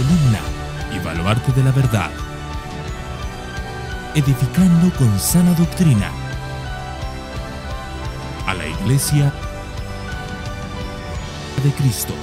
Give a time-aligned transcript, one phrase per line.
[0.00, 0.40] columna
[0.94, 2.10] y baluarte de la verdad,
[4.14, 6.10] edificando con sana doctrina
[8.46, 9.30] a la iglesia
[11.62, 12.14] de Cristo.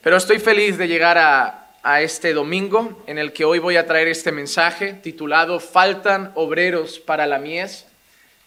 [0.00, 3.86] Pero estoy feliz de llegar a, a este domingo en el que hoy voy a
[3.86, 7.89] traer este mensaje titulado Faltan obreros para la mies.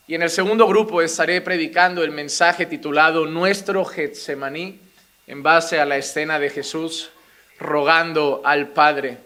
[0.05, 4.81] Y en el segundo grupo estaré predicando el mensaje titulado Nuestro Getsemaní
[5.27, 7.09] en base a la escena de Jesús
[7.57, 9.19] rogando al Padre.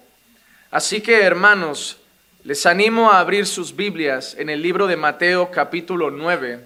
[0.70, 1.98] Así que hermanos,
[2.44, 6.60] les animo a abrir sus Biblias en el libro de Mateo capítulo 9,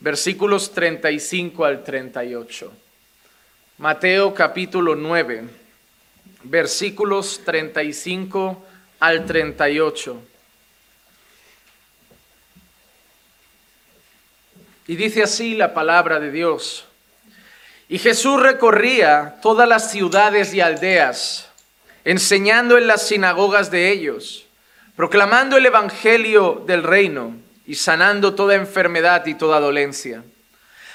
[0.00, 2.72] versículos 35 al 38.
[3.78, 5.44] Mateo capítulo 9,
[6.44, 8.66] versículos 35
[9.00, 10.22] al 38.
[14.86, 16.86] Y dice así la palabra de Dios.
[17.88, 21.48] Y Jesús recorría todas las ciudades y aldeas,
[22.04, 24.46] enseñando en las sinagogas de ellos,
[24.96, 30.24] proclamando el Evangelio del reino y sanando toda enfermedad y toda dolencia.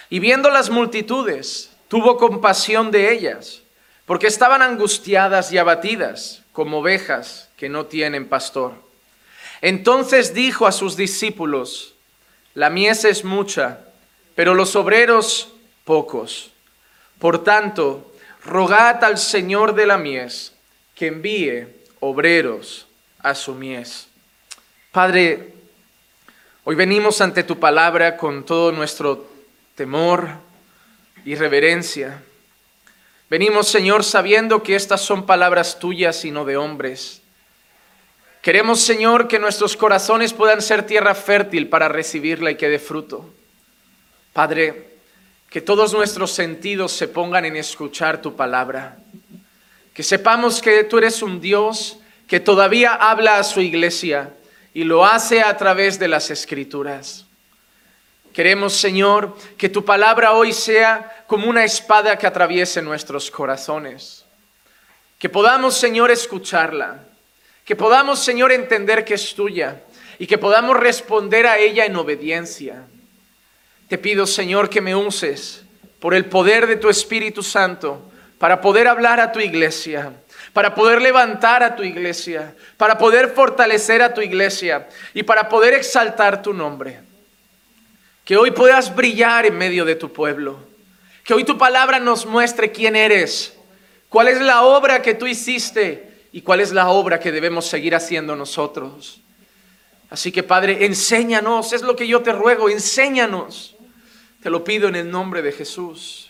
[0.09, 3.61] Y viendo las multitudes, tuvo compasión de ellas,
[4.05, 8.73] porque estaban angustiadas y abatidas como ovejas que no tienen pastor.
[9.61, 11.93] Entonces dijo a sus discípulos,
[12.57, 13.81] la mies es mucha,
[14.33, 15.53] pero los obreros
[15.85, 16.49] pocos.
[17.19, 18.11] Por tanto,
[18.43, 20.53] rogad al Señor de la mies
[20.95, 21.67] que envíe
[21.99, 22.87] obreros
[23.19, 24.07] a su mies.
[24.91, 25.53] Padre,
[26.63, 29.29] hoy venimos ante tu palabra con todo nuestro
[29.75, 30.27] temor
[31.25, 32.23] y reverencia.
[33.29, 37.21] Venimos, Señor, sabiendo que estas son palabras tuyas y no de hombres.
[38.47, 43.25] Queremos, Señor, que nuestros corazones puedan ser tierra fértil para recibirla y que dé fruto.
[44.31, 44.99] Padre,
[45.49, 48.99] que todos nuestros sentidos se pongan en escuchar tu palabra.
[49.93, 54.33] Que sepamos que tú eres un Dios que todavía habla a su iglesia
[54.73, 57.25] y lo hace a través de las escrituras.
[58.31, 64.23] Queremos, Señor, que tu palabra hoy sea como una espada que atraviese nuestros corazones.
[65.19, 67.03] Que podamos, Señor, escucharla.
[67.67, 69.81] Que podamos, Señor, entender que es tuya
[70.17, 72.85] y que podamos responder a ella en obediencia.
[73.89, 75.65] Te pido, Señor, que me uses
[75.99, 80.13] por el poder de tu Espíritu Santo para poder hablar a tu iglesia,
[80.53, 85.73] para poder levantar a tu iglesia, para poder fortalecer a tu iglesia y para poder
[85.73, 87.01] exaltar tu nombre.
[88.23, 90.57] Que hoy puedas brillar en medio de tu pueblo.
[91.25, 93.57] Que hoy tu palabra nos muestre quién eres,
[94.07, 97.95] cuál es la obra que tú hiciste y cuál es la obra que debemos seguir
[97.95, 99.21] haciendo nosotros.
[100.09, 103.75] Así que Padre, enséñanos, es lo que yo te ruego, enséñanos.
[104.41, 106.29] Te lo pido en el nombre de Jesús.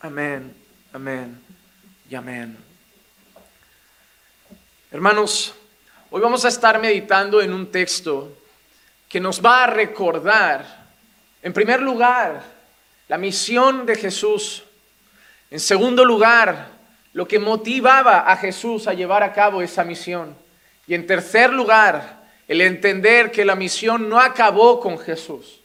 [0.00, 0.54] Amén,
[0.92, 1.40] amén
[2.08, 2.56] y amén.
[4.90, 5.54] Hermanos,
[6.10, 8.32] hoy vamos a estar meditando en un texto
[9.08, 10.86] que nos va a recordar,
[11.42, 12.44] en primer lugar,
[13.08, 14.64] la misión de Jesús.
[15.50, 16.75] En segundo lugar,
[17.16, 20.36] lo que motivaba a Jesús a llevar a cabo esa misión.
[20.86, 25.60] Y en tercer lugar, el entender que la misión no acabó con Jesús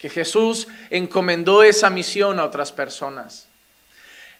[0.00, 3.48] que Jesús encomendó esa misión a otras personas.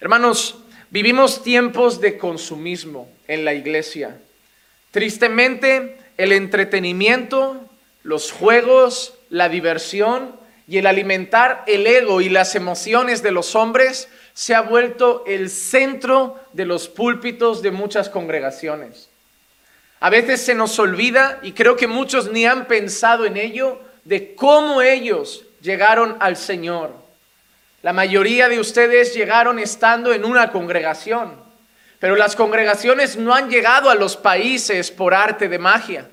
[0.01, 0.57] Hermanos,
[0.89, 4.19] vivimos tiempos de consumismo en la iglesia.
[4.91, 7.69] Tristemente, el entretenimiento,
[8.03, 10.40] los juegos, la diversión
[10.71, 15.51] y el alimentar el ego y las emociones de los hombres se ha vuelto el
[15.51, 19.11] centro de los púlpitos de muchas congregaciones.
[19.99, 24.37] A veces se nos olvida, y creo que muchos ni han pensado en ello, de
[24.37, 26.95] cómo ellos llegaron al Señor.
[27.83, 31.35] La mayoría de ustedes llegaron estando en una congregación,
[31.99, 36.09] pero las congregaciones no han llegado a los países por arte de magia.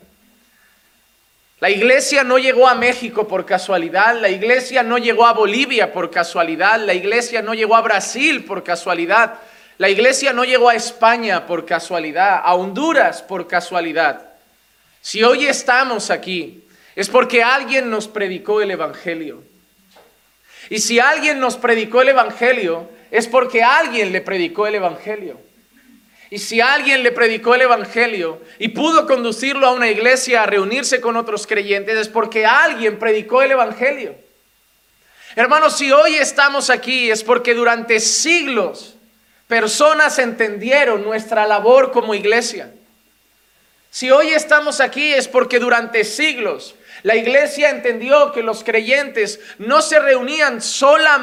[1.59, 6.11] La iglesia no llegó a México por casualidad, la iglesia no llegó a Bolivia por
[6.11, 9.39] casualidad, la iglesia no llegó a Brasil por casualidad,
[9.79, 14.33] la iglesia no llegó a España por casualidad, a Honduras por casualidad.
[15.01, 16.63] Si hoy estamos aquí,
[16.95, 19.43] es porque alguien nos predicó el Evangelio.
[20.69, 25.39] Y si alguien nos predicó el Evangelio, es porque alguien le predicó el Evangelio.
[26.29, 30.99] Y si alguien le predicó el Evangelio y pudo conducirlo a una iglesia a reunirse
[30.99, 34.15] con otros creyentes, es porque alguien predicó el Evangelio.
[35.35, 38.95] Hermanos, si hoy estamos aquí es porque durante siglos
[39.47, 42.71] personas entendieron nuestra labor como iglesia.
[43.89, 49.81] Si hoy estamos aquí es porque durante siglos la iglesia entendió que los creyentes no
[49.81, 51.07] se reunían solamente